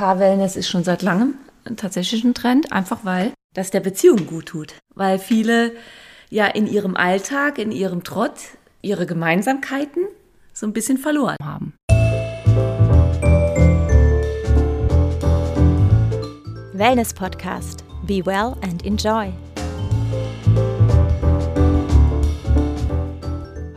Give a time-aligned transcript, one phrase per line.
[0.00, 1.34] Paar-Wellness ist schon seit langem
[1.76, 4.72] tatsächlich ein Trend, einfach weil das der Beziehung gut tut.
[4.94, 5.72] Weil viele
[6.30, 8.32] ja in ihrem Alltag, in ihrem Trott,
[8.80, 10.04] ihre Gemeinsamkeiten
[10.54, 11.74] so ein bisschen verloren haben.
[16.72, 17.84] Wellness Podcast.
[18.06, 19.30] Be well and enjoy.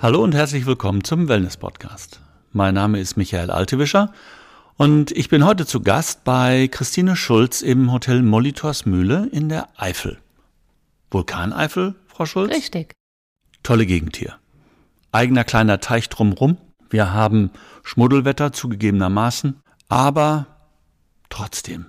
[0.02, 2.22] Hallo und herzlich willkommen zum Wellness Podcast.
[2.54, 4.14] Mein Name ist Michael Altewischer
[4.78, 10.20] und ich bin heute zu Gast bei Christine Schulz im Hotel Molitorsmühle in der Eifel.
[11.12, 12.52] Vulkaneifel, Frau Schulz?
[12.52, 12.94] Richtig.
[13.62, 14.36] Tolle Gegend hier.
[15.12, 16.58] Eigener kleiner Teich drumrum.
[16.90, 17.52] Wir haben
[17.84, 20.48] Schmuddelwetter zugegebenermaßen, aber
[21.30, 21.88] trotzdem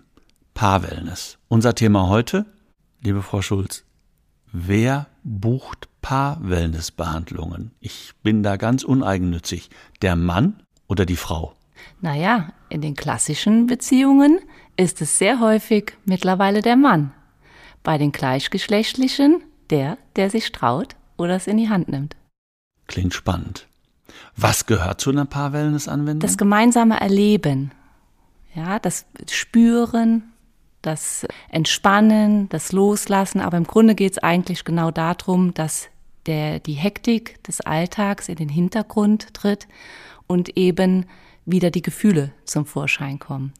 [0.54, 1.38] Paar-Wellness.
[1.48, 2.46] Unser Thema heute,
[3.00, 3.84] liebe Frau Schulz,
[4.52, 7.72] wer bucht Paar-Wellness-Behandlungen?
[7.80, 9.70] Ich bin da ganz uneigennützig.
[10.02, 11.54] Der Mann oder die Frau?
[12.00, 14.40] Naja, in den klassischen Beziehungen
[14.76, 17.12] ist es sehr häufig mittlerweile der Mann.
[17.82, 22.16] Bei den gleichgeschlechtlichen der, der sich traut oder es in die Hand nimmt.
[22.86, 23.66] Klingt spannend.
[24.36, 26.20] Was gehört zu einer Paar-Wellness-Anwendung?
[26.20, 27.72] Das gemeinsame Erleben,
[28.54, 30.32] ja, das Spüren,
[30.82, 33.40] das Entspannen, das Loslassen.
[33.40, 35.88] Aber im Grunde geht es eigentlich genau darum, dass
[36.26, 39.66] der, die Hektik des Alltags in den Hintergrund tritt
[40.26, 41.06] und eben
[41.46, 43.52] wieder die Gefühle zum Vorschein kommen.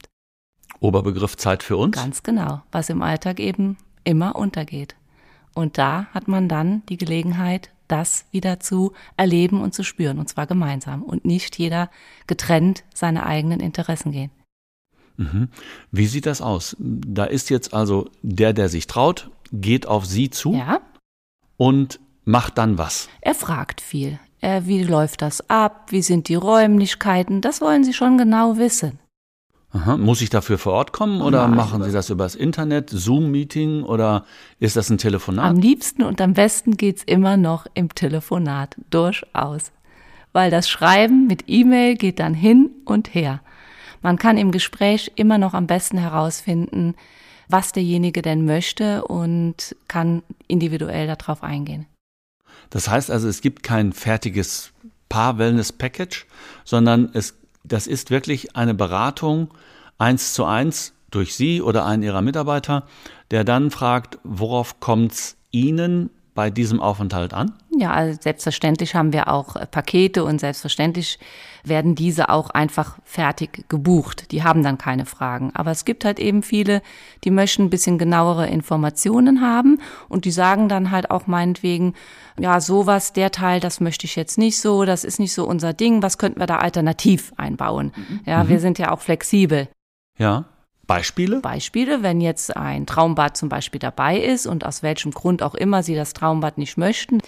[0.79, 1.95] Oberbegriff Zeit für uns?
[1.95, 4.95] Ganz genau, was im Alltag eben immer untergeht.
[5.53, 10.27] Und da hat man dann die Gelegenheit, das wieder zu erleben und zu spüren, und
[10.27, 11.89] zwar gemeinsam und nicht jeder
[12.27, 14.31] getrennt seine eigenen Interessen gehen.
[15.17, 15.49] Mhm.
[15.91, 16.75] Wie sieht das aus?
[16.79, 20.81] Da ist jetzt also der, der sich traut, geht auf Sie zu Ja,
[21.57, 23.07] und macht dann was.
[23.21, 24.19] er fragt viel.
[24.45, 25.87] Er, wie läuft das ab?
[25.89, 27.41] Wie sind die Räumlichkeiten?
[27.41, 28.99] Das wollen Sie schon genau wissen.
[29.71, 29.97] Aha.
[29.97, 31.57] Muss ich dafür vor Ort kommen oder Nein.
[31.57, 34.23] machen Sie das übers Internet, Zoom-Meeting oder
[34.59, 35.45] ist das ein Telefonat?
[35.45, 39.71] Am liebsten und am besten geht's immer noch im Telefonat, durchaus.
[40.31, 43.41] Weil das Schreiben mit E-Mail geht dann hin und her.
[44.03, 46.93] Man kann im Gespräch immer noch am besten herausfinden,
[47.49, 51.87] was derjenige denn möchte und kann individuell darauf eingehen.
[52.69, 54.71] Das heißt also, es gibt kein fertiges
[55.09, 56.25] Paar-Wellness-Package,
[56.63, 59.53] sondern es, das ist wirklich eine Beratung
[59.97, 62.85] eins zu eins durch Sie oder einen Ihrer Mitarbeiter,
[63.31, 67.53] der dann fragt, worauf kommt's Ihnen bei diesem Aufenthalt an?
[67.75, 71.17] Ja, also selbstverständlich haben wir auch äh, Pakete und selbstverständlich
[71.63, 74.31] werden diese auch einfach fertig gebucht.
[74.31, 75.51] Die haben dann keine Fragen.
[75.55, 76.81] Aber es gibt halt eben viele,
[77.23, 79.79] die möchten ein bisschen genauere Informationen haben
[80.09, 81.95] und die sagen dann halt auch meinetwegen,
[82.37, 85.73] ja, sowas, der Teil, das möchte ich jetzt nicht so, das ist nicht so unser
[85.73, 87.93] Ding, was könnten wir da alternativ einbauen?
[88.25, 89.69] Ja, wir sind ja auch flexibel.
[90.17, 90.45] Ja.
[90.87, 91.39] Beispiele?
[91.39, 95.83] Beispiele, wenn jetzt ein Traumbad zum Beispiel dabei ist und aus welchem Grund auch immer
[95.83, 97.21] Sie das Traumbad nicht möchten,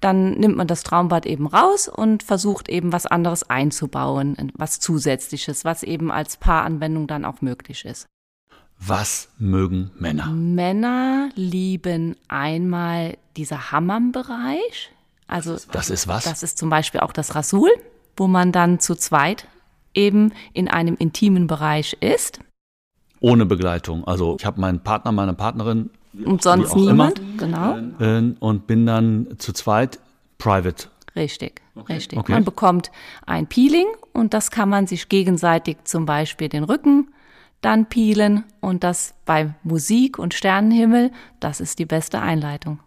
[0.00, 5.64] dann nimmt man das Traumbad eben raus und versucht eben was anderes einzubauen, was zusätzliches,
[5.64, 8.06] was eben als Paaranwendung dann auch möglich ist.
[8.78, 10.26] Was mögen Männer?
[10.26, 14.90] Männer lieben einmal dieser Hammam-Bereich.
[15.26, 16.24] Also Das ist was?
[16.24, 17.70] das ist zum Beispiel auch das Rasul,
[18.16, 19.48] wo man dann zu zweit
[19.94, 22.40] eben in einem intimen Bereich ist.
[23.24, 24.06] Ohne Begleitung.
[24.06, 25.88] Also ich habe meinen Partner, meine Partnerin
[26.26, 27.10] Und sonst auch immer.
[27.10, 27.20] niemand.
[27.38, 27.78] Genau.
[27.98, 29.98] äh, und bin dann zu zweit
[30.36, 30.88] private.
[31.16, 32.18] Richtig, richtig.
[32.18, 32.32] Okay.
[32.32, 32.90] Man bekommt
[33.24, 37.08] ein Peeling und das kann man sich gegenseitig zum Beispiel den Rücken
[37.62, 42.80] dann peelen und das bei Musik und Sternenhimmel, das ist die beste Einleitung.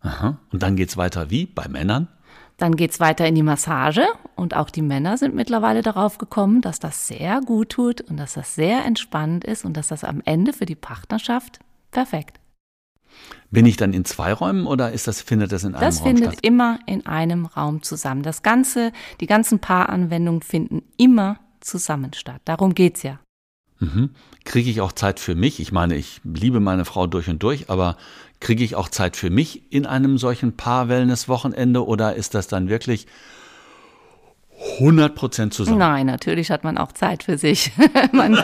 [0.00, 0.36] Aha.
[0.52, 2.08] Und dann geht's weiter wie bei Männern?
[2.58, 6.78] Dann geht's weiter in die Massage und auch die Männer sind mittlerweile darauf gekommen, dass
[6.78, 10.52] das sehr gut tut und dass das sehr entspannend ist und dass das am Ende
[10.54, 11.58] für die Partnerschaft
[11.90, 12.40] perfekt.
[13.50, 16.06] Bin ich dann in zwei Räumen oder ist das, findet das in einem Das Raum
[16.08, 16.38] findet statt?
[16.44, 18.22] immer in einem Raum zusammen.
[18.22, 22.40] Das ganze, die ganzen Paaranwendungen finden immer zusammen statt.
[22.44, 23.18] Darum geht's ja.
[23.78, 24.10] Mhm.
[24.44, 25.60] Kriege ich auch Zeit für mich?
[25.60, 27.96] Ich meine, ich liebe meine Frau durch und durch, aber
[28.40, 33.06] kriege ich auch Zeit für mich in einem solchen Paar-Wellness-Wochenende oder ist das dann wirklich
[34.78, 35.78] 100 Prozent zusammen?
[35.78, 37.72] Nein, natürlich hat man auch Zeit für sich.
[38.12, 38.38] man,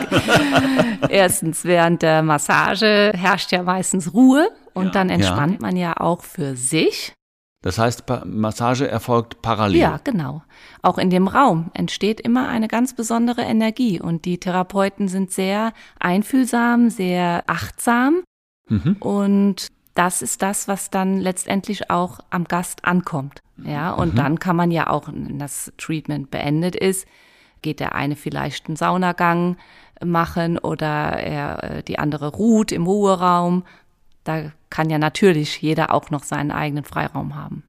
[1.09, 6.55] erstens, während der Massage herrscht ja meistens Ruhe und dann entspannt man ja auch für
[6.55, 7.13] sich.
[7.61, 9.79] Das heißt, Massage erfolgt parallel.
[9.79, 10.43] Ja, genau.
[10.81, 15.71] Auch in dem Raum entsteht immer eine ganz besondere Energie und die Therapeuten sind sehr
[15.97, 18.23] einfühlsam, sehr achtsam
[18.69, 18.95] Mhm.
[18.99, 23.41] und das ist das, was dann letztendlich auch am Gast ankommt.
[23.63, 27.07] Ja, und dann kann man ja auch, wenn das Treatment beendet ist,
[27.61, 29.57] geht der eine vielleicht einen Saunagang
[30.03, 33.63] machen oder er, äh, die andere ruht im Ruheraum.
[34.23, 37.63] Da kann ja natürlich jeder auch noch seinen eigenen Freiraum haben.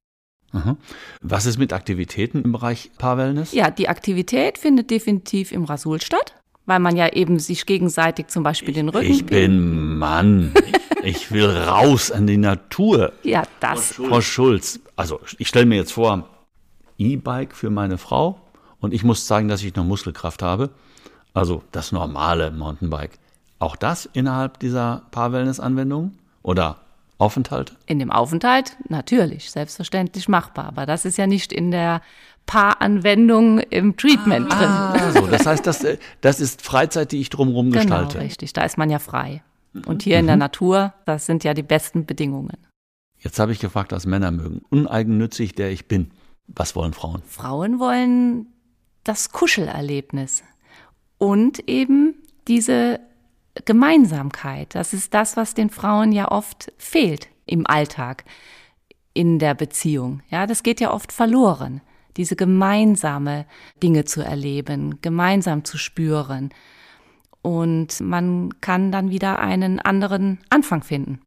[1.21, 3.51] Was ist mit Aktivitäten im Bereich Paar-Wellness?
[3.51, 6.35] Ja, die Aktivität findet definitiv im Rasul statt,
[6.65, 9.11] weil man ja eben sich gegenseitig zum Beispiel den Rücken.
[9.11, 10.53] Ich bin Mann.
[11.05, 13.13] Ich will raus an die Natur.
[13.21, 13.93] Ja, das.
[13.93, 16.27] Frau Schulz, also ich stelle mir jetzt vor,
[16.97, 18.41] E-Bike für meine Frau
[18.79, 20.71] und ich muss zeigen, dass ich noch Muskelkraft habe.
[21.33, 23.19] Also das normale Mountainbike.
[23.59, 26.77] Auch das innerhalb dieser Paar-Wellness-Anwendung oder
[27.17, 27.73] Aufenthalt?
[27.85, 30.65] In dem Aufenthalt natürlich, selbstverständlich machbar.
[30.65, 32.01] Aber das ist ja nicht in der
[32.47, 34.69] Paaranwendung im Treatment drin.
[34.69, 35.85] Ah, so, das heißt, das,
[36.21, 38.19] das ist Freizeit, die ich drumherum genau, gestalte.
[38.19, 38.53] richtig.
[38.53, 39.43] Da ist man ja frei.
[39.85, 42.57] Und hier in der Natur, das sind ja die besten Bedingungen.
[43.17, 44.61] Jetzt habe ich gefragt, was Männer mögen.
[44.69, 46.11] Uneigennützig, der ich bin.
[46.47, 47.23] Was wollen Frauen?
[47.25, 48.47] Frauen wollen
[49.03, 50.43] das Kuschelerlebnis
[51.17, 52.15] und eben
[52.47, 52.99] diese
[53.65, 54.75] Gemeinsamkeit.
[54.75, 58.25] Das ist das, was den Frauen ja oft fehlt im Alltag,
[59.13, 60.21] in der Beziehung.
[60.29, 61.81] Ja, das geht ja oft verloren.
[62.17, 63.45] Diese gemeinsame
[63.81, 66.49] Dinge zu erleben, gemeinsam zu spüren.
[67.45, 71.19] Und man kann dann wieder einen anderen Anfang finden.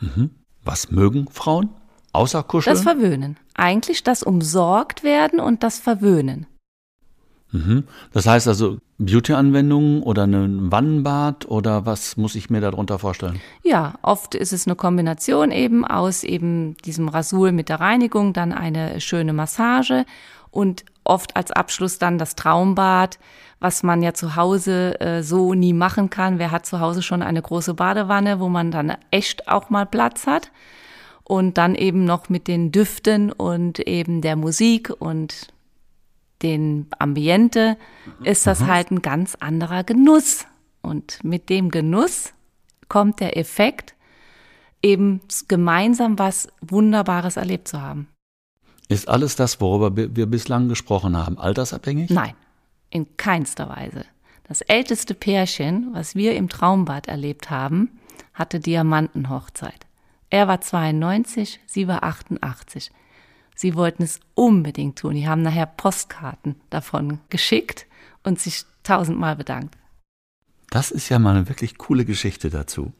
[0.00, 0.30] Mhm.
[0.64, 1.68] Was mögen Frauen?
[2.12, 2.74] Außer Kuscheln?
[2.74, 3.36] Das Verwöhnen.
[3.54, 6.46] Eigentlich das Umsorgt werden und das Verwöhnen.
[7.52, 7.84] Mhm.
[8.12, 13.40] Das heißt also Beauty-Anwendungen oder ein Wannenbad oder was muss ich mir darunter vorstellen?
[13.62, 18.52] Ja, oft ist es eine Kombination eben aus eben diesem Rasul mit der Reinigung, dann
[18.52, 20.04] eine schöne Massage
[20.54, 23.18] und oft als Abschluss dann das Traumbad,
[23.60, 26.38] was man ja zu Hause äh, so nie machen kann.
[26.38, 30.26] Wer hat zu Hause schon eine große Badewanne, wo man dann echt auch mal Platz
[30.26, 30.50] hat?
[31.24, 35.48] Und dann eben noch mit den Düften und eben der Musik und
[36.42, 37.78] den Ambiente
[38.22, 40.46] ist das halt ein ganz anderer Genuss.
[40.82, 42.34] Und mit dem Genuss
[42.88, 43.94] kommt der Effekt,
[44.82, 48.08] eben gemeinsam was Wunderbares erlebt zu haben.
[48.88, 52.10] Ist alles das, worüber wir bislang gesprochen haben, altersabhängig?
[52.10, 52.34] Nein,
[52.90, 54.04] in keinster Weise.
[54.46, 57.98] Das älteste Pärchen, was wir im Traumbad erlebt haben,
[58.34, 59.86] hatte Diamantenhochzeit.
[60.28, 62.90] Er war 92, sie war 88.
[63.54, 65.14] Sie wollten es unbedingt tun.
[65.14, 67.86] Die haben nachher Postkarten davon geschickt
[68.22, 69.76] und sich tausendmal bedankt.
[70.70, 72.92] Das ist ja mal eine wirklich coole Geschichte dazu.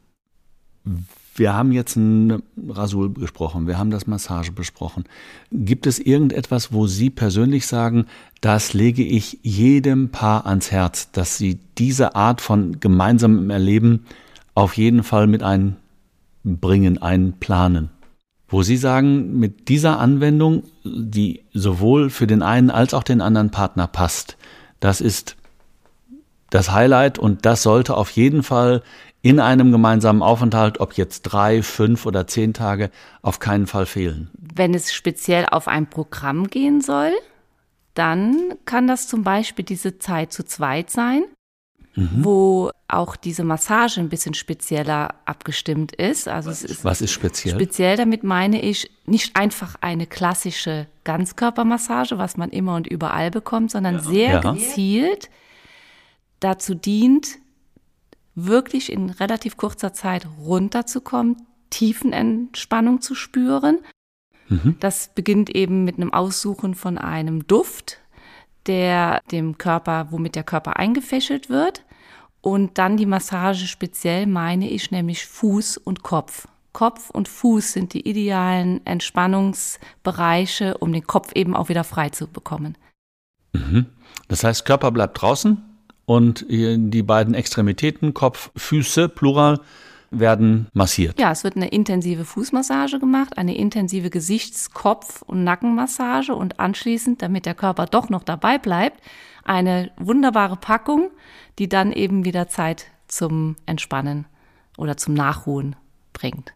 [1.36, 5.04] Wir haben jetzt ein Rasul besprochen, wir haben das Massage besprochen.
[5.50, 8.06] Gibt es irgendetwas, wo Sie persönlich sagen,
[8.40, 14.06] das lege ich jedem Paar ans Herz, dass sie diese Art von gemeinsamem Erleben
[14.54, 17.90] auf jeden Fall mit einbringen, einplanen?
[18.54, 23.50] wo Sie sagen, mit dieser Anwendung, die sowohl für den einen als auch den anderen
[23.50, 24.36] Partner passt,
[24.78, 25.34] das ist
[26.50, 28.82] das Highlight und das sollte auf jeden Fall
[29.24, 32.90] in einem gemeinsamen Aufenthalt, ob jetzt drei, fünf oder zehn Tage,
[33.22, 34.28] auf keinen Fall fehlen.
[34.34, 37.10] Wenn es speziell auf ein Programm gehen soll,
[37.94, 38.36] dann
[38.66, 41.24] kann das zum Beispiel diese Zeit zu zweit sein,
[41.94, 42.10] mhm.
[42.22, 46.28] wo auch diese Massage ein bisschen spezieller abgestimmt ist.
[46.28, 47.54] Also was, es ist was ist speziell?
[47.54, 53.70] Speziell damit meine ich nicht einfach eine klassische Ganzkörpermassage, was man immer und überall bekommt,
[53.70, 54.00] sondern ja.
[54.02, 54.52] sehr ja.
[54.52, 55.30] gezielt
[56.40, 57.38] dazu dient,
[58.34, 61.36] wirklich in relativ kurzer Zeit runterzukommen,
[61.70, 63.80] Tiefenentspannung zu spüren.
[64.48, 64.76] Mhm.
[64.80, 67.98] Das beginnt eben mit einem Aussuchen von einem Duft,
[68.66, 71.84] der dem Körper, womit der Körper eingefächelt wird.
[72.40, 76.46] Und dann die Massage speziell meine ich nämlich Fuß und Kopf.
[76.72, 82.26] Kopf und Fuß sind die idealen Entspannungsbereiche, um den Kopf eben auch wieder frei zu
[82.26, 82.76] bekommen.
[83.52, 83.86] Mhm.
[84.28, 85.62] Das heißt, Körper bleibt draußen
[86.06, 89.60] und die beiden Extremitäten, Kopf, Füße, Plural,
[90.10, 91.18] werden massiert.
[91.18, 97.20] Ja, es wird eine intensive Fußmassage gemacht, eine intensive Gesichts-, Kopf- und Nackenmassage und anschließend,
[97.20, 99.02] damit der Körper doch noch dabei bleibt,
[99.44, 101.10] eine wunderbare Packung,
[101.58, 104.26] die dann eben wieder Zeit zum Entspannen
[104.76, 105.76] oder zum Nachruhen
[106.12, 106.54] bringt.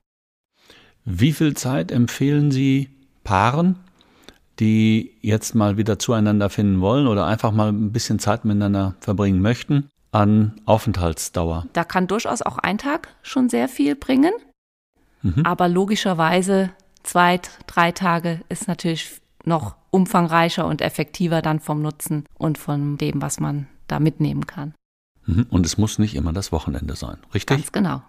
[1.04, 2.90] Wie viel Zeit empfehlen Sie
[3.24, 3.76] Paaren,
[4.58, 9.40] die jetzt mal wieder zueinander finden wollen oder einfach mal ein bisschen Zeit miteinander verbringen
[9.40, 11.66] möchten, an Aufenthaltsdauer?
[11.72, 14.32] Da kann durchaus auch ein Tag schon sehr viel bringen.
[15.22, 15.44] Mhm.
[15.44, 16.70] Aber logischerweise
[17.02, 23.22] zwei, drei Tage ist natürlich noch umfangreicher und effektiver dann vom Nutzen und von dem,
[23.22, 24.74] was man da mitnehmen kann.
[25.26, 25.46] Mhm.
[25.50, 27.56] Und es muss nicht immer das Wochenende sein, richtig?
[27.56, 28.02] Ganz genau.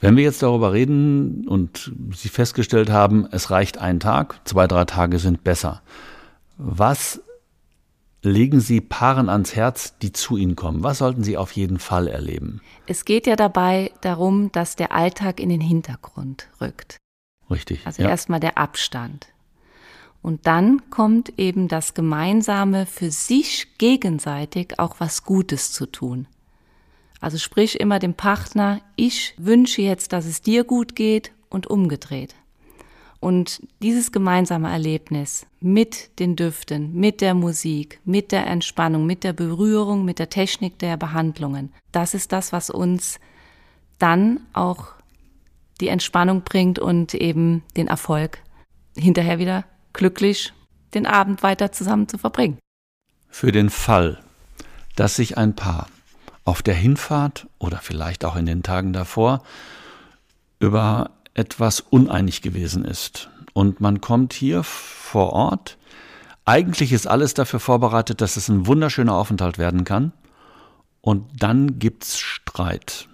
[0.00, 4.84] Wenn wir jetzt darüber reden und Sie festgestellt haben, es reicht ein Tag, zwei, drei
[4.84, 5.82] Tage sind besser.
[6.56, 7.20] Was
[8.22, 10.82] legen Sie Paaren ans Herz, die zu Ihnen kommen?
[10.82, 12.60] Was sollten sie auf jeden Fall erleben?
[12.86, 16.98] Es geht ja dabei darum, dass der Alltag in den Hintergrund rückt.
[17.50, 17.86] Richtig.
[17.86, 18.08] Also ja.
[18.08, 19.28] erstmal der Abstand.
[20.20, 26.26] Und dann kommt eben das gemeinsame für sich gegenseitig auch was Gutes zu tun.
[27.20, 32.34] Also sprich immer dem Partner, ich wünsche jetzt, dass es dir gut geht und umgedreht.
[33.20, 39.32] Und dieses gemeinsame Erlebnis mit den Düften, mit der Musik, mit der Entspannung, mit der
[39.32, 43.18] Berührung, mit der Technik der Behandlungen, das ist das, was uns
[43.98, 44.92] dann auch
[45.80, 48.38] die Entspannung bringt und eben den Erfolg,
[48.96, 50.52] hinterher wieder glücklich
[50.94, 52.58] den Abend weiter zusammen zu verbringen.
[53.28, 54.22] Für den Fall,
[54.94, 55.88] dass sich ein Paar
[56.48, 59.42] auf der Hinfahrt oder vielleicht auch in den Tagen davor
[60.60, 63.28] über etwas uneinig gewesen ist.
[63.52, 65.76] Und man kommt hier vor Ort.
[66.46, 70.12] Eigentlich ist alles dafür vorbereitet, dass es ein wunderschöner Aufenthalt werden kann.
[71.02, 73.08] Und dann gibt's Streit.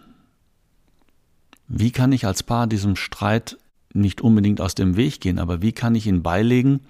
[1.67, 3.59] Wie kann ich als Paar diesem Streit
[3.93, 6.87] nicht unbedingt aus dem Weg gehen, aber wie kann ich ihn beilegen,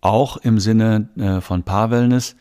[0.00, 2.36] auch im Sinne äh, von Paarwellness,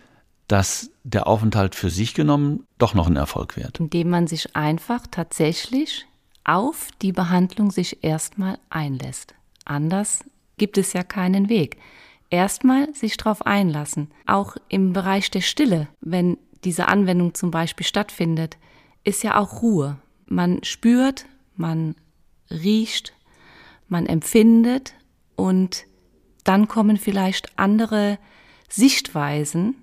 [0.50, 3.80] dass der Aufenthalt für sich genommen doch noch ein Erfolg wird?
[3.80, 6.08] Indem man sich einfach tatsächlich
[6.44, 9.36] auf die Behandlung sich erstmal einlässt.
[9.64, 10.24] Anders
[10.58, 11.78] gibt es ja keinen Weg.
[12.32, 14.10] Erstmal sich darauf einlassen.
[14.26, 18.58] Auch im Bereich der Stille, wenn diese Anwendung zum Beispiel stattfindet,
[19.04, 20.00] ist ja auch Ruhe.
[20.26, 21.96] Man spürt, man
[22.50, 23.14] riecht,
[23.88, 24.96] man empfindet
[25.36, 25.86] und
[26.44, 28.18] dann kommen vielleicht andere
[28.68, 29.76] Sichtweisen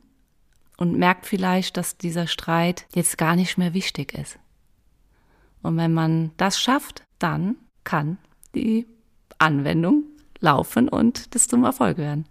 [0.77, 4.39] und merkt vielleicht, dass dieser Streit jetzt gar nicht mehr wichtig ist.
[5.63, 8.19] Und wenn man das schafft, dann kann
[8.55, 8.87] die
[9.39, 10.05] Anwendung
[10.41, 12.27] laufen und das zum Erfolg werden.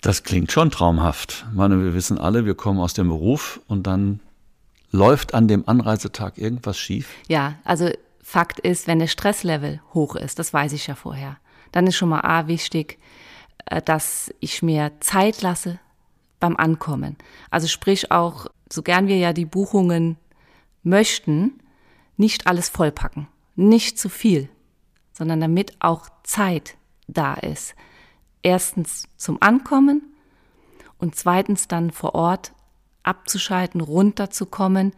[0.00, 1.46] Das klingt schon traumhaft.
[1.48, 4.20] Ich meine, wir wissen alle, wir kommen aus dem Beruf und dann
[4.90, 7.08] läuft an dem Anreisetag irgendwas schief.
[7.28, 7.90] Ja, also
[8.22, 11.38] Fakt ist, wenn der Stresslevel hoch ist, das weiß ich ja vorher,
[11.70, 12.98] dann ist schon mal A wichtig,
[13.66, 15.78] äh, dass ich mir Zeit lasse
[16.42, 17.16] beim Ankommen.
[17.50, 20.16] Also sprich auch, so gern wir ja die Buchungen
[20.82, 21.60] möchten,
[22.16, 24.48] nicht alles vollpacken, nicht zu viel,
[25.12, 27.76] sondern damit auch Zeit da ist.
[28.42, 30.02] Erstens zum Ankommen
[30.98, 32.52] und zweitens dann vor Ort
[33.04, 34.94] abzuschalten, runterzukommen,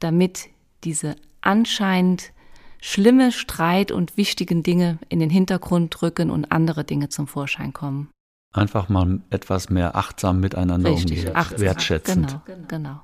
[0.00, 0.48] damit
[0.82, 2.32] diese anscheinend
[2.80, 8.10] schlimme Streit und wichtigen Dinge in den Hintergrund rücken und andere Dinge zum Vorschein kommen.
[8.54, 11.60] Einfach mal etwas mehr achtsam miteinander Richtig, umgehen, achtsam.
[11.60, 12.38] wertschätzend.
[12.46, 13.00] Genau, genau.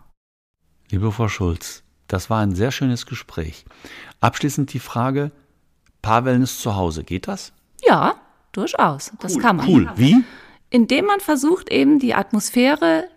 [0.90, 3.64] Liebe Frau Schulz, das war ein sehr schönes Gespräch.
[4.20, 5.32] Abschließend die Frage,
[6.02, 7.52] Paarwellness zu Hause, geht das?
[7.84, 8.14] Ja,
[8.52, 9.12] durchaus.
[9.18, 9.68] Das cool, kann man.
[9.68, 9.90] Cool.
[9.96, 10.22] Wie?
[10.70, 13.08] Indem man versucht, eben die Atmosphäre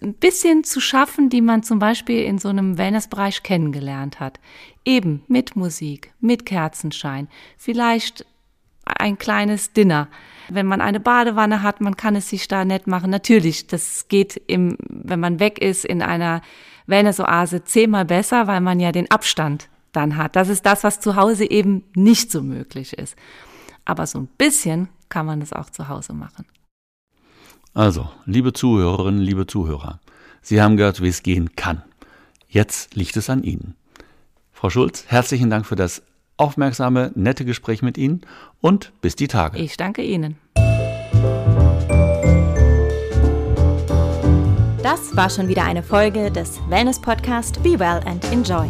[0.00, 4.40] ein bisschen zu schaffen, die man zum Beispiel in so einem Wellnessbereich kennengelernt hat.
[4.86, 8.24] Eben mit Musik, mit Kerzenschein, vielleicht
[8.84, 10.08] ein kleines Dinner.
[10.48, 13.10] Wenn man eine Badewanne hat, man kann es sich da nett machen.
[13.10, 16.42] Natürlich, das geht im, wenn man weg ist in einer
[16.86, 20.36] Wellness-Oase zehnmal besser, weil man ja den Abstand dann hat.
[20.36, 23.16] Das ist das, was zu Hause eben nicht so möglich ist.
[23.84, 26.46] Aber so ein bisschen kann man es auch zu Hause machen.
[27.74, 30.00] Also, liebe Zuhörerinnen, liebe Zuhörer,
[30.42, 31.82] Sie haben gehört, wie es gehen kann.
[32.48, 33.76] Jetzt liegt es an Ihnen.
[34.52, 36.02] Frau Schulz, herzlichen Dank für das
[36.36, 38.22] aufmerksame, nette Gespräch mit Ihnen
[38.60, 39.58] und bis die Tage.
[39.58, 40.36] Ich danke Ihnen.
[44.82, 48.68] Das war schon wieder eine Folge des Wellness Podcast Be Well and Enjoy.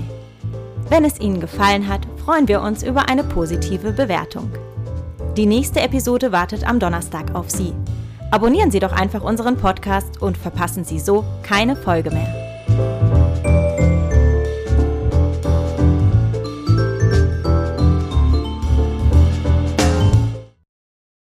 [0.91, 4.51] Wenn es Ihnen gefallen hat, freuen wir uns über eine positive Bewertung.
[5.39, 7.73] Die nächste Episode wartet am Donnerstag auf Sie.
[8.31, 12.42] Abonnieren Sie doch einfach unseren Podcast und verpassen Sie so keine Folge mehr.